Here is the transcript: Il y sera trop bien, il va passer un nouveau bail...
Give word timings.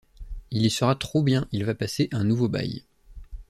Il 0.49 0.65
y 0.65 0.69
sera 0.71 0.95
trop 0.95 1.21
bien, 1.21 1.47
il 1.51 1.63
va 1.63 1.75
passer 1.75 2.09
un 2.11 2.23
nouveau 2.23 2.47
bail... 2.49 2.81